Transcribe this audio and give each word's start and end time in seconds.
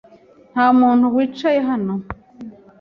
Nta 0.51 0.67
muntu 0.79 1.05
wicaye 1.15 1.59
hano. 1.69 1.93